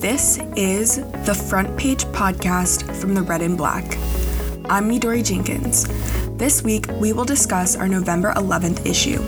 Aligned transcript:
This 0.00 0.38
is 0.56 0.96
the 1.24 1.34
Front 1.34 1.74
Page 1.78 2.04
Podcast 2.06 2.94
from 3.00 3.14
the 3.14 3.22
Red 3.22 3.40
and 3.40 3.56
Black. 3.56 3.82
I'm 4.68 4.90
Midori 4.90 5.24
Jenkins. 5.24 5.86
This 6.36 6.62
week, 6.62 6.86
we 7.00 7.14
will 7.14 7.24
discuss 7.24 7.74
our 7.76 7.88
November 7.88 8.34
11th 8.34 8.84
issue. 8.84 9.22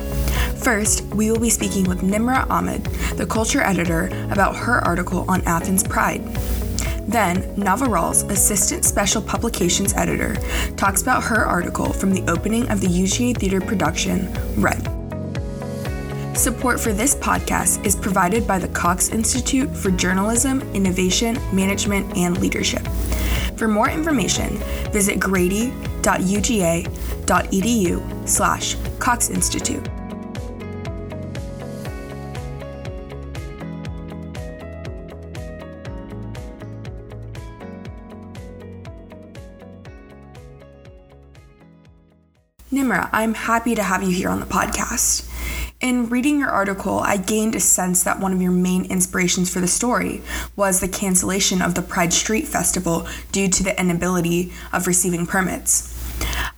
First, 0.63 1.05
we 1.07 1.31
will 1.31 1.41
be 1.41 1.49
speaking 1.49 1.85
with 1.85 2.03
Nimra 2.03 2.49
Ahmad, 2.51 2.85
the 3.17 3.25
culture 3.25 3.63
editor, 3.63 4.09
about 4.31 4.57
her 4.57 4.85
article 4.85 5.25
on 5.27 5.41
Athens 5.47 5.83
Pride. 5.83 6.23
Then, 7.09 7.43
Nava 7.57 7.89
Rawls 7.89 8.31
Assistant 8.31 8.85
Special 8.85 9.23
Publications 9.23 9.95
Editor, 9.95 10.35
talks 10.77 11.01
about 11.01 11.25
her 11.25 11.47
article 11.47 11.95
from 11.95 12.13
the 12.13 12.31
opening 12.31 12.69
of 12.69 12.83
the 12.83 12.89
UGA 12.89 13.39
Theater 13.39 13.63
production, 13.63 14.31
Rent. 14.61 14.98
Support 16.39 16.79
for 16.79 16.93
this 16.93 17.17
podcast 17.17 17.85
is 17.85 17.97
provided 17.97 18.47
by 18.47 18.61
the 18.61 18.69
Cox 18.69 19.09
Institute 19.09 19.77
for 19.77 19.91
Journalism, 19.91 20.61
Innovation, 20.73 21.37
Management, 21.53 22.17
and 22.17 22.39
Leadership. 22.39 22.87
For 23.57 23.67
more 23.67 23.91
information, 23.91 24.57
visit 24.93 25.19
grady.uga.edu 25.19 25.73
slash 28.29 28.77
Cox 29.01 29.31
Institute. 29.31 29.83
Nimra, 42.71 43.11
I'm 43.13 43.35
happy 43.35 43.75
to 43.75 43.83
have 43.83 44.05
you 44.05 44.11
here 44.11 44.29
on 44.29 44.39
the 44.39 44.47
podcast. 44.47 45.25
In 45.81 46.09
reading 46.09 46.41
your 46.41 46.49
article, 46.49 46.99
I 46.99 47.19
gained 47.19 47.55
a 47.55 47.61
sense 47.61 48.03
that 48.03 48.19
one 48.19 48.33
of 48.33 48.43
your 48.43 48.51
main 48.51 48.87
inspirations 48.87 49.49
for 49.49 49.61
the 49.61 49.69
story 49.69 50.23
was 50.57 50.81
the 50.81 50.89
cancellation 50.89 51.63
of 51.63 51.77
the 51.77 51.83
Pride 51.83 52.13
Street 52.13 52.49
Festival 52.49 53.07
due 53.31 53.47
to 53.47 53.63
the 53.63 53.81
inability 53.81 54.53
of 54.73 54.89
receiving 54.89 55.25
permits. 55.25 55.95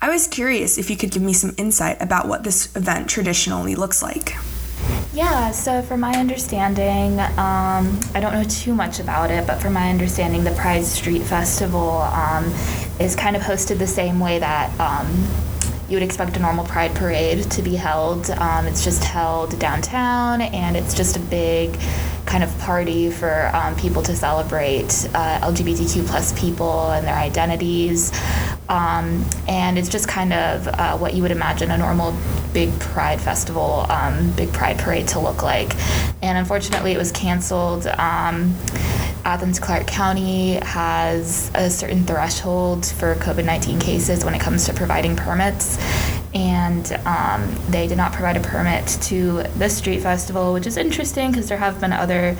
I 0.01 0.09
was 0.09 0.27
curious 0.27 0.79
if 0.79 0.89
you 0.89 0.97
could 0.97 1.11
give 1.11 1.21
me 1.21 1.35
some 1.35 1.55
insight 1.59 2.01
about 2.01 2.29
what 2.29 2.45
this 2.45 2.75
event 2.75 3.11
traditionally 3.11 3.75
looks 3.75 4.03
like. 4.03 4.37
Yeah, 5.13 5.51
so 5.51 5.83
from 5.83 6.01
my 6.01 6.15
understanding, 6.15 7.21
um, 7.21 8.01
I 8.15 8.21
don't 8.21 8.33
know 8.33 8.45
too 8.45 8.75
much 8.75 9.01
about 9.01 9.31
it, 9.31 9.47
but 9.47 9.61
from 9.61 9.75
my 9.75 9.91
understanding, 9.91 10.45
the 10.45 10.53
Pride 10.53 10.85
Street 10.85 11.25
Festival 11.25 12.01
um, 12.01 12.47
is 12.99 13.17
kind 13.17 13.37
of 13.37 13.43
hosted 13.43 13.77
the 13.77 13.87
same 13.87 14.19
way 14.19 14.39
that 14.39 14.71
um, 14.81 15.07
you 15.91 15.97
would 15.97 16.05
expect 16.05 16.37
a 16.37 16.41
normal 16.41 16.65
Pride 16.65 16.95
parade 16.95 17.51
to 17.51 17.63
be 17.63 17.75
held. 17.75 18.31
Um, 18.31 18.67
it's 18.67 18.85
just 18.85 19.03
held 19.03 19.59
downtown, 19.59 20.41
and 20.41 20.77
it's 20.77 20.95
just 20.95 21.17
a 21.17 21.21
big 21.21 21.77
kind 22.27 22.45
of 22.45 22.59
party 22.61 23.11
for 23.11 23.51
um, 23.53 23.75
people 23.75 24.01
to 24.03 24.15
celebrate 24.15 25.09
uh, 25.15 25.41
LGBTQ 25.41 26.07
plus 26.07 26.39
people 26.41 26.93
and 26.93 27.05
their 27.05 27.17
identities. 27.17 28.13
Um, 28.69 29.29
and 29.49 29.77
it's 29.77 29.89
just 29.89 30.07
kind 30.07 30.33
of 30.33 30.69
uh, 30.69 30.97
what 30.97 31.15
you 31.15 31.23
would 31.23 31.33
imagine 31.33 31.73
a 31.73 31.77
normal 31.77 32.17
big 32.53 32.71
Pride 32.79 33.21
festival, 33.21 33.85
um, 33.89 34.31
big 34.37 34.53
Pride 34.53 34.79
parade 34.79 35.09
to 35.09 35.19
look 35.19 35.43
like. 35.43 35.75
And 36.23 36.39
unfortunately, 36.39 36.93
it 36.93 36.99
was 36.99 37.11
canceled. 37.11 37.89
Athens 39.25 39.59
Clarke 39.59 39.87
County 39.87 40.55
has 40.55 41.51
a 41.55 41.71
certain 41.71 42.05
threshold 42.05 42.87
for 42.87 43.15
COVID 43.17 43.45
19 43.45 43.79
cases 43.79 44.25
when 44.25 44.35
it 44.35 44.41
comes 44.41 44.67
to 44.67 44.73
providing 44.73 45.17
permits. 45.17 45.79
And 46.33 46.93
um, 47.05 47.55
they 47.69 47.87
did 47.87 47.97
not 47.97 48.13
provide 48.13 48.37
a 48.37 48.41
permit 48.41 48.87
to 49.03 49.43
this 49.57 49.77
street 49.77 50.01
festival, 50.01 50.53
which 50.53 50.67
is 50.67 50.77
interesting 50.77 51.31
because 51.31 51.49
there 51.49 51.59
have 51.59 51.81
been 51.81 51.93
other 51.93 52.37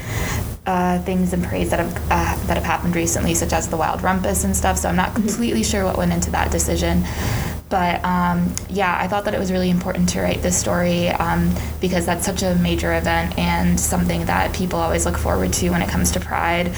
uh, 0.67 0.99
things 1.01 1.33
and 1.33 1.43
parades 1.43 1.71
that 1.71 1.81
have 1.81 1.97
uh, 2.11 2.47
that 2.47 2.57
have 2.57 2.65
happened 2.65 2.95
recently, 2.95 3.35
such 3.35 3.53
as 3.53 3.69
the 3.69 3.77
Wild 3.77 4.01
Rumpus 4.03 4.45
and 4.45 4.57
stuff. 4.57 4.79
So 4.79 4.89
I'm 4.89 4.97
not 4.97 5.15
completely 5.15 5.65
sure 5.65 5.85
what 5.85 5.97
went 5.97 6.13
into 6.13 6.31
that 6.31 6.51
decision. 6.53 7.05
But 7.71 8.05
um, 8.05 8.53
yeah, 8.69 8.99
I 9.01 9.07
thought 9.07 9.25
that 9.25 9.35
it 9.35 9.39
was 9.39 9.53
really 9.53 9.71
important 9.71 10.09
to 10.11 10.21
write 10.21 10.43
this 10.43 10.59
story 10.59 11.09
um, 11.09 11.55
because 11.81 12.05
that's 12.05 12.27
such 12.27 12.43
a 12.43 12.57
major 12.57 12.93
event 12.95 13.39
and 13.39 13.79
something 13.79 14.27
that 14.27 14.53
people 14.53 14.81
always 14.81 15.07
look 15.07 15.17
forward 15.17 15.53
to 15.55 15.71
when 15.71 15.81
it 15.81 15.89
comes 15.89 16.11
to 16.13 16.21
Pride. 16.21 16.75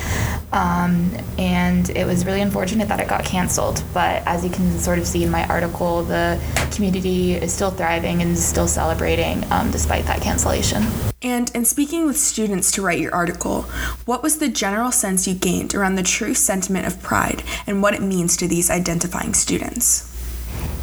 Um, 0.52 1.16
and 1.38 1.88
it 1.90 2.06
was 2.06 2.26
really 2.26 2.42
unfortunate 2.42 2.88
that 2.88 3.00
it 3.00 3.08
got 3.08 3.24
canceled. 3.24 3.82
But 3.94 4.22
as 4.26 4.44
you 4.44 4.50
can 4.50 4.78
sort 4.78 4.98
of 4.98 5.06
see 5.06 5.24
in 5.24 5.30
my 5.30 5.46
article, 5.48 6.02
the 6.04 6.38
community 6.72 7.32
is 7.32 7.54
still 7.54 7.70
thriving 7.70 8.20
and 8.20 8.32
is 8.32 8.44
still 8.44 8.68
celebrating 8.68 9.50
um, 9.50 9.70
despite 9.70 10.04
that 10.04 10.20
cancellation. 10.20 10.84
And 11.22 11.50
in 11.54 11.64
speaking 11.64 12.04
with 12.04 12.18
students 12.18 12.70
to 12.72 12.82
write 12.82 12.98
your 12.98 13.14
article, 13.14 13.62
what 14.04 14.22
was 14.22 14.38
the 14.38 14.48
general 14.48 14.92
sense 14.92 15.26
you 15.26 15.34
gained 15.34 15.74
around 15.74 15.94
the 15.94 16.02
true 16.02 16.34
sentiment 16.34 16.86
of 16.86 17.00
pride 17.02 17.42
and 17.66 17.80
what 17.80 17.94
it 17.94 18.02
means 18.02 18.36
to 18.36 18.46
these 18.46 18.70
identifying 18.70 19.32
students? 19.32 20.11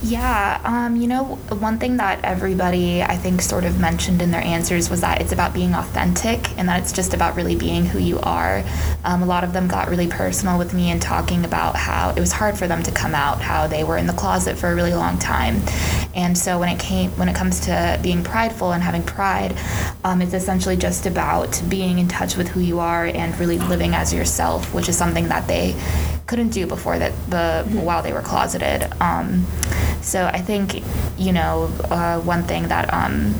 Yeah, 0.02 0.62
um, 0.64 0.96
you 0.96 1.08
know, 1.08 1.26
one 1.60 1.78
thing 1.78 1.98
that 1.98 2.24
everybody 2.24 3.04
I 3.04 3.18
think 3.18 3.42
sort 3.42 3.66
of 3.66 3.82
mentioned 3.82 4.22
in 4.22 4.32
their 4.32 4.42
answers 4.42 4.90
was 4.90 5.02
that 5.02 5.22
it's 5.22 5.34
about 5.34 5.54
being 5.54 5.74
authentic 5.74 6.58
and 6.58 6.70
that 6.70 6.80
it's 6.82 6.94
just 6.94 7.14
about 7.14 7.36
really 7.36 7.58
being 7.58 7.86
who 7.86 8.00
you 8.00 8.18
are. 8.20 8.64
Um, 9.04 9.22
a 9.22 9.26
lot 9.26 9.44
of 9.44 9.52
them 9.52 9.68
got 9.68 9.90
really 9.90 10.08
personal 10.08 10.58
with 10.58 10.74
me 10.74 10.90
and 10.90 11.02
talking 11.02 11.44
about 11.44 11.76
how 11.76 12.12
it 12.12 12.20
was 12.20 12.32
hard 12.32 12.58
for 12.58 12.66
them 12.66 12.82
to 12.84 12.92
come 12.92 13.14
out, 13.14 13.42
how 13.42 13.68
they 13.68 13.84
were 13.84 13.98
in 13.98 14.08
the 14.08 14.14
closet 14.14 14.58
for 14.58 14.72
a 14.72 14.76
really 14.76 14.94
long 14.94 15.20
time. 15.20 15.62
And 16.16 16.38
so 16.38 16.58
when 16.60 16.70
it 16.70 16.80
came, 16.80 17.12
when 17.12 17.28
it 17.28 17.36
comes 17.36 17.60
to 17.62 18.00
being 18.02 18.24
prideful 18.24 18.72
and 18.72 18.82
having 18.82 19.04
pride, 19.04 19.54
um, 20.06 20.22
it's 20.22 20.34
essentially 20.34 20.78
just 20.78 21.08
about 21.08 21.62
being 21.68 22.00
in 22.00 22.08
touch 22.08 22.38
with 22.38 22.48
who 22.48 22.62
you 22.62 22.80
are 22.80 23.06
and 23.06 23.38
really 23.38 23.60
living 23.60 23.94
as 23.94 24.14
yourself, 24.14 24.74
which 24.74 24.88
is 24.88 24.98
something 24.98 25.28
that 25.28 25.46
they 25.50 25.76
couldn't 26.26 26.50
do 26.50 26.68
before 26.68 27.00
that 27.00 27.12
the 27.30 27.66
while 27.82 28.02
they 28.02 28.14
were 28.14 28.22
closeted. 28.22 28.90
Um, 29.02 29.46
so 30.02 30.26
I 30.26 30.40
think 30.40 30.84
you 31.18 31.32
know 31.32 31.72
uh, 31.90 32.20
one 32.22 32.44
thing 32.44 32.68
that 32.70 32.94
um, 32.94 33.34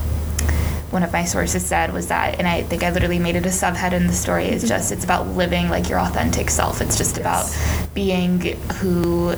one 0.92 1.04
of 1.04 1.12
my 1.12 1.26
sources 1.26 1.66
said 1.66 1.94
was 1.94 2.08
that, 2.08 2.40
and 2.40 2.48
I 2.48 2.64
think 2.64 2.84
I 2.84 2.92
literally 2.92 3.20
made 3.20 3.36
it 3.36 3.46
a 3.46 3.50
subhead 3.50 3.94
in 3.94 4.08
the 4.08 4.14
story. 4.14 4.46
Is 4.46 4.68
just 4.68 4.92
it's 4.92 5.04
about 5.04 5.28
living 5.28 5.70
like 5.70 5.90
your 5.90 6.00
authentic 6.00 6.50
self. 6.50 6.82
It's 6.82 6.98
just 6.98 7.18
about 7.18 7.46
being 7.94 8.42
who, 8.76 9.36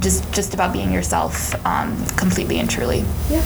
just 0.00 0.32
just 0.32 0.54
about 0.54 0.72
being 0.72 0.92
yourself, 0.92 1.54
um, 1.66 2.04
completely 2.16 2.58
and 2.58 2.68
truly. 2.68 3.04
Yeah. 3.30 3.44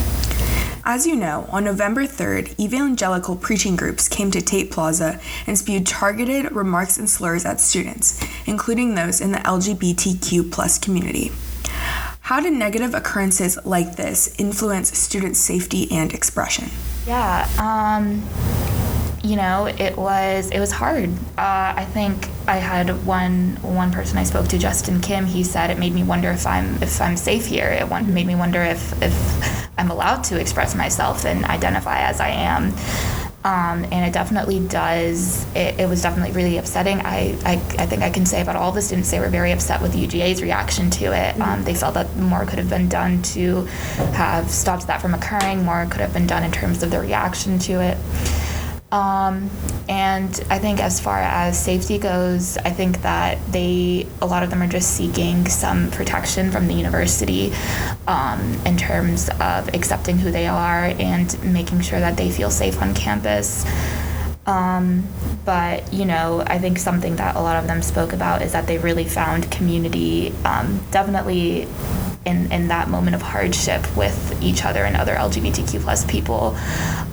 As 0.87 1.07
you 1.07 1.17
know, 1.17 1.49
on 1.51 1.65
November 1.65 2.03
3rd, 2.03 2.61
evangelical 2.61 3.37
preaching 3.37 3.75
groups 3.75 4.07
came 4.07 4.31
to 4.33 4.43
Tate 4.43 4.71
Plaza 4.71 5.19
and 5.47 5.59
spewed 5.59 5.87
targeted 5.87 6.53
remarks 6.53 6.99
and 6.99 7.09
slurs 7.09 7.47
at 7.47 7.59
students, 7.59 8.23
including 8.45 8.95
those 8.95 9.19
in 9.19 9.33
the 9.33 9.39
LGBTQ 9.39 10.53
plus 10.53 10.79
community. 10.79 11.33
How 12.25 12.41
did 12.41 12.55
negative 12.55 12.95
occurrences 12.95 13.59
like 13.67 13.97
this 13.97 14.35
influence 14.39 14.97
student 14.97 15.37
safety 15.37 15.93
and 15.93 16.11
expression? 16.15 16.71
Yeah, 17.07 17.47
um, 17.59 18.27
you 19.23 19.37
know, 19.37 19.67
it 19.67 19.95
was 19.95 20.49
it 20.51 20.59
was 20.59 20.73
hard. 20.73 21.11
Uh, 21.37 21.75
I 21.77 21.85
think 21.93 22.31
I 22.49 22.57
had 22.57 23.05
one 23.05 23.57
one 23.61 23.93
person 23.93 24.17
I 24.17 24.25
spoke 24.25 24.49
to, 24.49 24.59
Justin 24.59 25.03
Kim. 25.03 25.27
He 25.27 25.45
said 25.45 25.69
it 25.69 25.79
made 25.79 25.93
me 25.93 26.03
wonder 26.03 26.31
if 26.31 26.47
I'm 26.47 26.83
if 26.83 26.99
I'm 26.99 27.19
safe 27.19 27.45
here. 27.45 27.69
It 27.69 27.91
made 27.91 28.27
me 28.27 28.37
wonder 28.37 28.63
if 28.63 29.03
if 29.03 29.69
I'm 29.77 29.91
allowed 29.91 30.25
to 30.25 30.41
express 30.41 30.75
myself 30.75 31.27
and 31.27 31.45
identify 31.45 31.99
as 31.99 32.21
I 32.21 32.29
am. 32.29 32.73
Um, 33.45 33.85
and 33.93 34.07
it 34.07 34.15
definitely 34.15 34.67
does. 34.67 35.45
It, 35.55 35.79
it, 35.79 35.87
was 35.87 36.01
definitely 36.01 36.33
really 36.33 36.57
upsetting. 36.57 37.01
I, 37.01 37.37
I, 37.45 37.53
I, 37.79 37.85
think 37.85 38.03
I 38.03 38.09
can 38.09 38.25
say 38.25 38.41
about 38.41 38.57
all 38.57 38.73
the 38.73 38.81
students, 38.81 39.11
they 39.11 39.21
were 39.21 39.29
very 39.29 39.53
upset 39.53 39.83
with 39.83 39.93
UGA's 39.93 40.41
reaction 40.41 40.89
to 40.93 41.13
it. 41.13 41.39
Um, 41.39 41.63
they 41.63 41.75
felt 41.75 41.93
that 41.93 42.17
more 42.17 42.47
could 42.47 42.59
have 42.59 42.71
been 42.71 42.89
done 42.89 43.21
to 43.35 43.67
have 44.15 44.51
stopped 44.51 44.87
that 44.87 45.03
from 45.03 45.13
occurring. 45.13 45.63
More 45.63 45.85
could 45.91 46.01
have 46.01 46.15
been 46.15 46.27
done 46.27 46.43
in 46.43 46.53
terms 46.53 46.83
of 46.83 46.91
the 46.91 46.99
reaction 46.99 47.59
to 47.61 47.83
it. 47.83 47.99
Um, 48.95 49.51
and 49.89 50.41
I 50.51 50.61
think 50.61 50.79
as 50.79 51.01
far 51.01 51.19
as 51.19 51.61
safety 51.61 51.99
goes, 51.99 52.57
I 52.59 52.71
think 52.71 53.03
that 53.03 53.45
they, 53.51 54.07
a 54.23 54.27
lot 54.27 54.45
of 54.45 54.51
them 54.51 54.63
are 54.63 54.69
just 54.69 54.93
seeking 54.93 55.49
some 55.49 55.91
protection 55.91 56.53
from 56.53 56.69
the 56.69 56.75
university 56.75 57.53
um, 58.07 58.41
in 58.65 58.77
terms 58.77 59.31
of 59.41 59.75
accepting 59.75 60.19
who 60.19 60.31
they 60.31 60.47
are 60.47 60.85
and 61.01 61.53
making 61.53 61.81
sure 61.81 61.99
that 61.99 62.17
they 62.17 62.31
feel 62.31 62.53
safe 62.53 62.81
on 62.81 62.95
campus. 62.95 63.67
Um, 64.47 65.09
but 65.45 65.93
you 65.93 66.05
know, 66.05 66.45
I 66.47 66.61
think 66.61 66.79
something 66.79 67.17
that 67.17 67.35
a 67.35 67.41
lot 67.41 67.57
of 67.57 67.67
them 67.67 67.83
spoke 67.83 68.13
about 68.13 68.43
is 68.43 68.53
that 68.53 68.69
they 68.69 68.79
really 68.79 69.07
found 69.07 69.51
community, 69.51 70.33
um, 70.45 70.81
definitely 70.93 71.67
in, 72.25 72.51
in 72.51 72.69
that 72.69 72.89
moment 72.89 73.15
of 73.15 73.23
hardship 73.23 73.85
with 73.97 74.43
each 74.43 74.65
other 74.65 74.85
and 74.85 74.97
other 74.97 75.15
LGBTQ 75.15 75.81
plus 75.83 76.05
people 76.05 76.57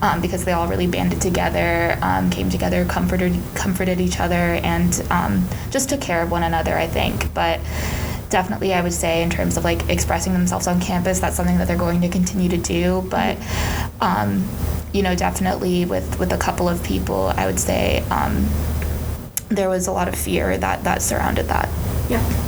um, 0.01 0.21
because 0.21 0.45
they 0.45 0.53
all 0.53 0.67
really 0.67 0.87
banded 0.87 1.21
together, 1.21 1.97
um, 2.01 2.29
came 2.29 2.49
together, 2.49 2.85
comforted 2.85 3.37
comforted 3.53 3.99
each 3.99 4.19
other, 4.19 4.35
and 4.35 5.05
um, 5.09 5.47
just 5.69 5.89
took 5.89 6.01
care 6.01 6.21
of 6.21 6.31
one 6.31 6.43
another. 6.43 6.77
I 6.77 6.87
think, 6.87 7.33
but 7.33 7.59
definitely 8.29 8.73
I 8.73 8.81
would 8.81 8.93
say 8.93 9.21
in 9.21 9.29
terms 9.29 9.57
of 9.57 9.63
like 9.63 9.89
expressing 9.89 10.33
themselves 10.33 10.67
on 10.67 10.79
campus, 10.79 11.19
that's 11.19 11.35
something 11.35 11.57
that 11.57 11.67
they're 11.67 11.77
going 11.77 12.01
to 12.01 12.09
continue 12.09 12.49
to 12.49 12.57
do. 12.57 13.05
But 13.09 13.37
um, 13.99 14.47
you 14.93 15.03
know, 15.03 15.15
definitely 15.15 15.85
with 15.85 16.19
with 16.19 16.31
a 16.31 16.37
couple 16.37 16.67
of 16.67 16.83
people, 16.83 17.27
I 17.35 17.45
would 17.45 17.59
say 17.59 17.99
um, 18.09 18.47
there 19.49 19.69
was 19.69 19.87
a 19.87 19.91
lot 19.91 20.07
of 20.07 20.15
fear 20.15 20.57
that 20.57 20.83
that 20.83 21.01
surrounded 21.01 21.47
that. 21.47 21.69
Yeah. 22.09 22.40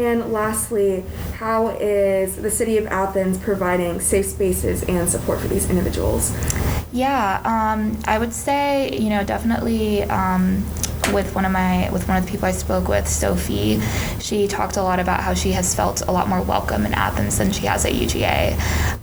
And 0.00 0.32
lastly, 0.32 1.04
how 1.34 1.68
is 1.68 2.36
the 2.36 2.50
city 2.50 2.78
of 2.78 2.86
Athens 2.86 3.36
providing 3.36 4.00
safe 4.00 4.24
spaces 4.24 4.82
and 4.84 5.06
support 5.06 5.40
for 5.40 5.48
these 5.48 5.68
individuals? 5.68 6.32
Yeah, 6.90 7.42
um, 7.44 7.98
I 8.06 8.18
would 8.18 8.32
say 8.32 8.96
you 8.98 9.10
know 9.10 9.22
definitely 9.22 10.04
um, 10.04 10.64
with 11.12 11.34
one 11.34 11.44
of 11.44 11.52
my 11.52 11.90
with 11.90 12.08
one 12.08 12.16
of 12.16 12.24
the 12.24 12.30
people 12.30 12.46
I 12.46 12.52
spoke 12.52 12.88
with, 12.88 13.08
Sophie, 13.08 13.80
she 14.20 14.46
talked 14.46 14.76
a 14.76 14.82
lot 14.82 14.98
about 14.98 15.20
how 15.20 15.34
she 15.34 15.52
has 15.52 15.74
felt 15.74 16.02
a 16.02 16.12
lot 16.12 16.28
more 16.28 16.42
welcome 16.42 16.86
in 16.86 16.94
Athens 16.94 17.38
than 17.38 17.52
she 17.52 17.66
has 17.66 17.84
at 17.84 17.92
UGA. 17.92 18.58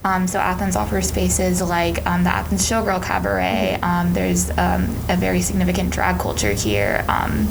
Um, 0.06 0.28
so 0.28 0.40
Athens 0.40 0.76
offers 0.76 1.08
spaces 1.08 1.62
like 1.62 2.06
um, 2.06 2.24
the 2.24 2.30
Athens 2.30 2.68
Showgirl 2.68 3.04
Cabaret. 3.04 3.80
Um, 3.82 4.14
there's 4.14 4.50
um, 4.52 4.84
a 5.10 5.18
very 5.18 5.42
significant 5.42 5.92
drag 5.92 6.20
culture 6.20 6.54
here 6.54 7.04
um, 7.08 7.48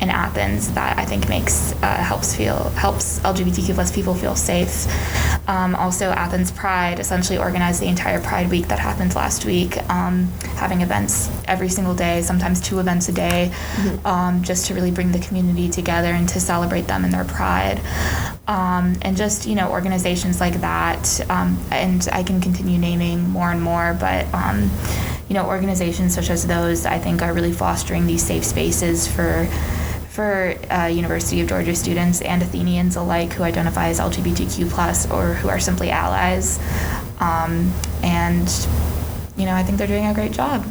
in 0.00 0.08
Athens 0.08 0.72
that 0.72 0.98
I 0.98 1.04
think 1.04 1.28
makes 1.28 1.72
uh, 1.82 1.96
helps 1.96 2.34
feel 2.34 2.70
helps 2.70 3.18
LGBTQ 3.20 3.74
plus 3.74 3.92
people 3.92 4.14
feel 4.14 4.34
safe. 4.34 4.86
Um, 5.50 5.74
also, 5.74 6.10
Athens 6.10 6.52
Pride 6.52 7.00
essentially 7.00 7.36
organized 7.36 7.82
the 7.82 7.88
entire 7.88 8.20
Pride 8.20 8.48
Week 8.50 8.68
that 8.68 8.78
happened 8.78 9.16
last 9.16 9.44
week, 9.44 9.74
having 9.74 10.80
events 10.80 11.28
every 11.46 11.68
single 11.68 11.92
day, 11.92 12.22
sometimes 12.22 12.60
two 12.60 12.78
events 12.78 13.08
a 13.08 13.12
day 13.12 13.52
um, 14.04 14.44
just 14.44 14.66
to 14.66 14.74
really 14.74 14.92
bring 14.92 15.10
the 15.10 15.18
community 15.18 15.68
together 15.68 16.12
and 16.12 16.28
to 16.28 16.38
celebrate 16.38 16.86
them 16.86 17.02
and 17.02 17.12
their 17.12 17.24
pride. 17.24 17.80
Um, 18.46 18.96
and 19.02 19.16
just, 19.16 19.44
you 19.44 19.56
know, 19.56 19.70
organizations 19.70 20.38
like 20.38 20.60
that. 20.60 21.20
Um, 21.28 21.58
and 21.72 22.08
I 22.12 22.22
can 22.22 22.40
continue 22.40 22.78
naming 22.78 23.28
more 23.28 23.50
and 23.50 23.60
more, 23.60 23.96
but, 23.98 24.32
um, 24.32 24.70
you 25.28 25.34
know, 25.34 25.46
organizations 25.46 26.14
such 26.14 26.30
as 26.30 26.46
those, 26.46 26.86
I 26.86 26.98
think, 26.98 27.22
are 27.22 27.32
really 27.32 27.52
fostering 27.52 28.06
these 28.06 28.22
safe 28.22 28.44
spaces 28.44 29.08
for 29.08 29.48
for 30.10 30.56
uh, 30.70 30.86
University 30.86 31.40
of 31.40 31.48
Georgia 31.48 31.74
students 31.74 32.20
and 32.20 32.42
Athenians 32.42 32.96
alike 32.96 33.32
who 33.32 33.44
identify 33.44 33.88
as 33.88 34.00
LGBTQ 34.00 34.68
plus 34.68 35.08
or 35.10 35.34
who 35.34 35.48
are 35.48 35.60
simply 35.60 35.90
allies. 35.90 36.58
Um, 37.20 37.72
and 38.02 38.48
you 39.36 39.46
know, 39.46 39.54
I 39.54 39.62
think 39.62 39.78
they're 39.78 39.86
doing 39.86 40.06
a 40.06 40.14
great 40.14 40.32
job. 40.32 40.66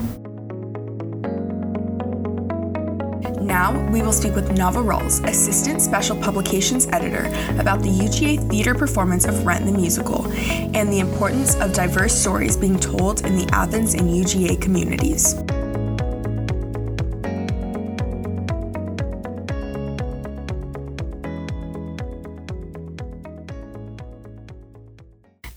Now, 3.41 3.89
we 3.89 4.03
will 4.03 4.13
speak 4.13 4.35
with 4.35 4.49
Nava 4.49 4.83
Rawls, 4.85 5.27
Assistant 5.27 5.81
Special 5.81 6.15
Publications 6.15 6.85
Editor, 6.87 7.25
about 7.59 7.81
the 7.81 7.89
UGA 7.89 8.47
theater 8.47 8.75
performance 8.75 9.25
of 9.25 9.43
Rent 9.43 9.65
the 9.65 9.71
Musical 9.71 10.27
and 10.31 10.93
the 10.93 10.99
importance 10.99 11.55
of 11.55 11.73
diverse 11.73 12.13
stories 12.13 12.55
being 12.55 12.77
told 12.77 13.25
in 13.25 13.35
the 13.35 13.49
Athens 13.51 13.95
and 13.95 14.07
UGA 14.07 14.61
communities. 14.61 15.33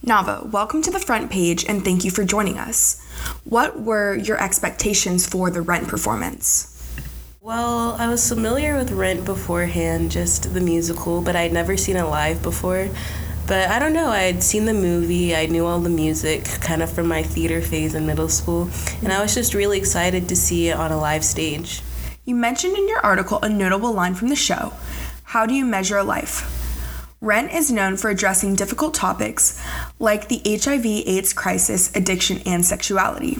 Nava, 0.05 0.45
welcome 0.51 0.81
to 0.81 0.91
the 0.91 0.99
front 0.99 1.31
page 1.31 1.63
and 1.63 1.85
thank 1.85 2.03
you 2.03 2.11
for 2.11 2.25
joining 2.25 2.57
us. 2.57 3.01
What 3.45 3.79
were 3.79 4.15
your 4.15 4.37
expectations 4.37 5.25
for 5.25 5.49
the 5.49 5.61
Rent 5.61 5.87
performance? 5.87 6.69
Well, 7.39 7.93
I 7.93 8.09
was 8.09 8.27
familiar 8.27 8.75
with 8.75 8.91
Rent 8.91 9.23
beforehand, 9.23 10.11
just 10.11 10.53
the 10.53 10.59
musical, 10.59 11.21
but 11.21 11.37
I'd 11.37 11.53
never 11.53 11.77
seen 11.77 11.95
it 11.95 12.03
live 12.03 12.43
before. 12.43 12.89
But 13.47 13.69
I 13.69 13.79
don't 13.79 13.93
know, 13.93 14.09
I'd 14.09 14.43
seen 14.43 14.65
the 14.65 14.73
movie, 14.73 15.33
I 15.33 15.45
knew 15.45 15.65
all 15.65 15.79
the 15.79 15.89
music 15.89 16.43
kind 16.59 16.83
of 16.83 16.91
from 16.91 17.07
my 17.07 17.23
theater 17.23 17.61
phase 17.61 17.95
in 17.95 18.05
middle 18.05 18.27
school, 18.27 18.69
and 19.03 19.13
I 19.13 19.21
was 19.21 19.33
just 19.33 19.53
really 19.53 19.77
excited 19.77 20.27
to 20.27 20.35
see 20.35 20.67
it 20.67 20.75
on 20.75 20.91
a 20.91 20.99
live 20.99 21.23
stage. 21.23 21.81
You 22.25 22.35
mentioned 22.35 22.75
in 22.75 22.89
your 22.89 22.99
article 22.99 23.39
a 23.41 23.47
notable 23.47 23.93
line 23.93 24.15
from 24.15 24.27
the 24.27 24.35
show 24.35 24.73
How 25.23 25.45
do 25.45 25.53
you 25.53 25.63
measure 25.63 25.97
a 25.97 26.03
life? 26.03 26.62
Rent 27.23 27.53
is 27.53 27.71
known 27.71 27.95
for 27.95 28.09
addressing 28.09 28.53
difficult 28.53 28.93
topics 28.93 29.57
like 29.97 30.27
the 30.27 30.41
HIV 30.45 30.85
AIDS 30.85 31.31
crisis, 31.31 31.89
addiction, 31.95 32.41
and 32.45 32.65
sexuality. 32.65 33.37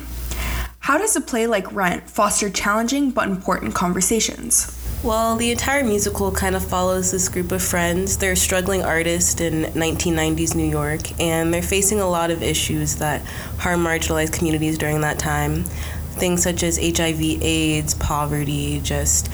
How 0.80 0.98
does 0.98 1.18
a 1.18 1.22
play 1.22 1.48
like 1.48 1.70
Rent 1.74 2.10
foster 2.10 2.50
challenging 2.50 3.12
but 3.12 3.28
important 3.28 3.76
conversations? 3.76 4.80
Well, 5.04 5.36
the 5.36 5.52
entire 5.52 5.84
musical 5.84 6.32
kind 6.32 6.56
of 6.56 6.64
follows 6.64 7.12
this 7.12 7.28
group 7.28 7.52
of 7.52 7.62
friends. 7.62 8.18
They're 8.20 8.38
struggling 8.38 8.84
artists 8.84 9.42
in 9.42 9.64
1990s 9.74 10.56
New 10.56 10.70
York, 10.70 11.20
and 11.20 11.54
they're 11.54 11.62
facing 11.62 12.00
a 12.00 12.08
lot 12.08 12.32
of 12.32 12.42
issues 12.42 12.96
that 13.00 13.22
harm 13.60 13.84
marginalized 13.84 14.32
communities 14.32 14.78
during 14.78 15.02
that 15.02 15.20
time. 15.20 15.66
Things 16.14 16.42
such 16.42 16.64
as 16.64 16.78
HIV, 16.78 17.20
AIDS, 17.20 17.96
poverty, 17.96 18.80
just 18.82 19.30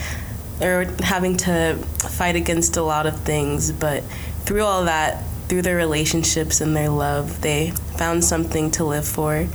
they're 0.58 0.86
having 1.02 1.38
to 1.38 1.76
fight 2.00 2.36
against 2.36 2.78
a 2.78 2.82
lot 2.84 3.06
of 3.06 3.20
things, 3.22 3.72
but 3.72 4.04
through 4.50 4.64
all 4.64 4.86
that, 4.86 5.24
through 5.48 5.62
their 5.62 5.76
relationships 5.76 6.60
and 6.60 6.76
their 6.76 6.90
love, 6.90 7.40
they 7.42 7.70
found 7.98 8.26
something 8.26 8.72
to 8.72 8.84
live 8.84 9.08
for. 9.08 9.48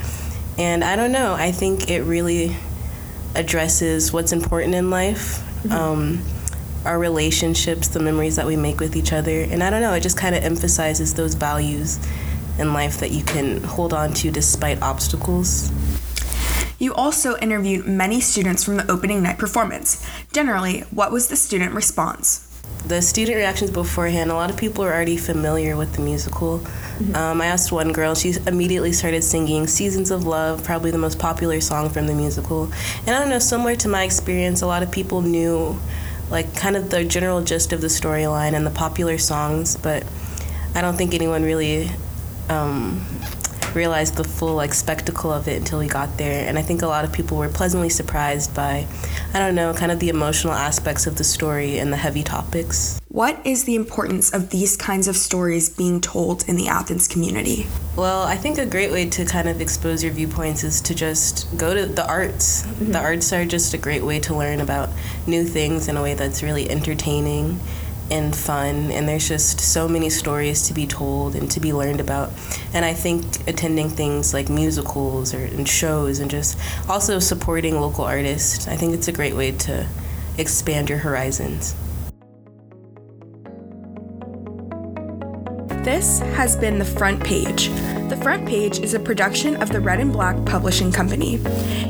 And 0.57 0.85
I 0.85 0.95
don't 0.95 1.11
know, 1.11 1.35
I 1.35 1.51
think 1.51 1.91
it 1.91 2.03
really 2.03 2.55
addresses 3.35 4.13
what's 4.13 4.31
important 4.31 4.73
in 4.73 4.91
life. 4.91 5.43
Mm-hmm. 5.65 5.73
Um, 5.73 6.23
our 6.85 6.97
relationships, 6.97 7.89
the 7.89 7.99
memories 7.99 8.37
that 8.37 8.47
we 8.47 8.55
make 8.55 8.79
with 8.79 8.95
each 8.95 9.13
other. 9.13 9.41
And 9.41 9.65
I 9.65 9.71
don't 9.71 9.81
know, 9.81 9.95
it 9.95 10.01
just 10.01 10.17
kind 10.17 10.37
of 10.37 10.45
emphasizes 10.45 11.15
those 11.15 11.35
values 11.35 11.99
in 12.57 12.73
life 12.73 12.99
that 12.99 13.11
you 13.11 13.25
can 13.25 13.65
hold 13.65 13.93
on 13.93 14.13
to 14.13 14.31
despite 14.31 14.81
obstacles. 14.81 15.73
You 16.79 16.95
also 16.95 17.37
interviewed 17.39 17.85
many 17.85 18.21
students 18.21 18.63
from 18.63 18.77
the 18.77 18.89
opening 18.89 19.25
night 19.25 19.39
performance. 19.39 20.09
Generally, 20.33 20.83
what 20.93 21.11
was 21.11 21.27
the 21.27 21.37
student 21.37 21.75
response? 21.75 22.49
The 22.87 23.01
student 23.01 23.37
reactions 23.37 23.71
beforehand, 23.71 24.31
a 24.31 24.35
lot 24.35 24.51
of 24.51 24.57
people 24.57 24.85
are 24.85 24.93
already 24.93 25.17
familiar 25.17 25.77
with 25.77 25.95
the 25.95 26.03
musical. 26.03 26.59
Mm-hmm. 26.59 27.17
Um, 27.17 27.41
I 27.41 27.47
asked 27.47 27.73
one 27.73 27.93
girl, 27.93 28.15
she 28.15 28.35
immediately 28.47 28.93
started 28.93 29.25
singing 29.25 29.67
Seasons 29.67 30.11
of 30.11 30.27
Love, 30.27 30.63
probably 30.65 30.91
the 30.91 30.99
most 30.99 31.19
popular 31.19 31.61
song 31.61 31.89
from 31.89 32.07
the 32.07 32.15
musical. 32.15 32.65
And 33.07 33.11
I 33.17 33.21
don't 33.21 33.31
know, 33.31 33.39
similar 33.39 33.75
to 33.77 33.89
my 33.89 34.05
experience, 34.05 34.61
a 34.61 34.67
lot 34.67 34.83
of 34.83 34.91
people 34.91 35.23
knew 35.23 35.79
like 36.31 36.55
kind 36.57 36.77
of 36.77 36.91
the 36.91 37.05
general 37.05 37.43
gist 37.43 37.73
of 37.73 37.81
the 37.81 37.87
storyline 37.87 38.53
and 38.53 38.67
the 38.67 38.71
popular 38.71 39.17
songs, 39.17 39.77
but 39.77 40.05
I 40.75 40.81
don't 40.81 40.97
think 40.97 41.15
anyone 41.15 41.43
really 41.43 41.91
um, 42.49 43.05
realized 43.75 44.17
the 44.17 44.25
full 44.25 44.55
like 44.55 44.75
spectacle 44.75 45.33
of 45.33 45.49
it 45.49 45.57
until 45.57 45.79
we 45.79 45.89
got 45.89 46.17
there. 46.19 46.47
And 46.49 46.59
I 46.59 46.63
think 46.63 46.83
a 46.83 46.87
lot 46.87 47.05
of 47.05 47.13
people 47.13 47.37
were 47.37 47.49
pleasantly 47.49 47.89
surprised 47.89 48.55
by, 48.55 48.87
I 49.33 49.39
don't 49.39 49.55
know, 49.55 49.75
kind 49.75 49.93
of 49.93 50.01
the 50.01 50.09
emotional 50.09 50.53
aspects 50.53 51.07
of 51.07 51.17
the 51.17 51.25
story 51.25 51.79
and 51.79 51.93
the 51.93 51.97
heavy 51.97 52.23
topics. 52.23 53.01
What 53.09 53.41
is 53.47 53.65
the 53.65 53.77
importance 53.77 54.35
of 54.35 54.51
these 54.51 54.77
kinds 54.77 55.07
of 55.07 55.17
stories 55.17 55.69
being 55.69 56.01
told 56.01 56.49
in 56.49 56.57
the 56.57 56.67
Athens 56.67 57.07
community? 57.07 57.67
Well, 57.95 58.23
I 58.23 58.37
think 58.37 58.59
a 58.59 58.67
great 58.67 58.91
way 58.91 59.09
to 59.11 59.25
kind 59.25 59.49
of 59.49 59.61
expose 59.61 60.03
your 60.03 60.13
viewpoints 60.13 60.65
is 60.65 60.81
to 60.81 60.95
just 60.97 61.57
go 61.57 61.75
to 61.75 61.87
the 61.87 62.05
arts. 62.09 62.65
Mm-hmm. 62.65 62.91
The 62.91 62.99
arts 62.99 63.33
are 63.33 63.45
just 63.45 63.73
a 63.73 63.79
great 63.79 64.03
way 64.03 64.19
to 64.21 64.35
learn 64.35 64.61
about 64.61 64.91
new 65.29 65.45
things 65.45 65.87
in 65.87 65.97
a 65.97 66.03
way 66.03 66.15
that's 66.15 66.43
really 66.43 66.69
entertaining 66.69 67.61
and 68.11 68.35
fun 68.37 68.91
and 68.93 69.09
there's 69.09 69.29
just 69.29 69.61
so 69.61 69.89
many 69.89 70.11
stories 70.11 70.69
to 70.69 70.75
be 70.75 70.87
told 70.87 71.35
and 71.35 71.51
to 71.51 71.61
be 71.61 71.73
learned 71.73 72.01
about. 72.01 72.31
And 72.73 72.85
i 72.85 72.93
think 72.93 73.25
attending 73.49 73.89
things 73.89 74.35
like 74.35 74.49
musicals 74.49 75.33
or 75.35 75.45
and 75.45 75.69
shows 75.69 76.19
and 76.19 76.31
just 76.31 76.59
also 76.89 77.19
supporting 77.19 77.81
local 77.81 78.05
artists 78.05 78.69
i 78.69 78.77
think 78.77 78.95
it's 78.95 79.09
a 79.09 79.13
great 79.13 79.35
way 79.35 79.53
to 79.53 79.87
expand 80.39 80.89
your 80.89 80.99
horizons 80.99 81.75
This 85.85 86.21
has 86.21 86.57
been 86.57 86.79
The 86.79 86.85
Front 86.87 87.23
Page. 87.23 87.69
The 88.09 88.19
Front 88.23 88.49
Page 88.49 88.79
is 88.79 88.95
a 88.95 88.99
production 88.99 89.61
of 89.61 89.69
the 89.69 89.83
Red 89.83 90.01
and 90.01 90.11
Black 90.11 90.43
Publishing 90.47 90.91
Company. 90.91 91.33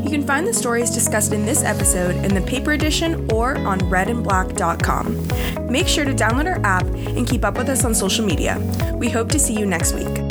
You 0.03 0.11
can 0.11 0.27
find 0.27 0.45
the 0.45 0.53
stories 0.53 0.91
discussed 0.91 1.33
in 1.33 1.47
this 1.47 1.63
episode 1.63 2.17
in 2.25 2.35
the 2.35 2.41
paper 2.41 2.73
edition 2.73 3.31
or 3.31 3.57
on 3.59 3.79
redandblack.com. 3.83 5.71
Make 5.71 5.87
sure 5.87 6.05
to 6.05 6.13
download 6.13 6.47
our 6.47 6.61
app 6.67 6.87
and 6.87 7.25
keep 7.25 7.45
up 7.45 7.57
with 7.57 7.69
us 7.69 7.85
on 7.85 7.95
social 7.95 8.27
media. 8.27 8.59
We 8.97 9.11
hope 9.11 9.29
to 9.29 9.39
see 9.39 9.57
you 9.57 9.65
next 9.65 9.95
week. 9.95 10.24